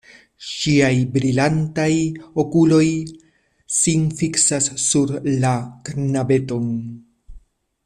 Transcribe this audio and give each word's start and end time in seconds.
Ŝiaj 0.51 0.93
brilantaj 1.17 1.89
okuloj 2.45 2.87
sin 3.81 4.09
fiksas 4.23 4.71
sur 4.87 5.15
la 5.45 5.53
knabeton. 5.91 6.69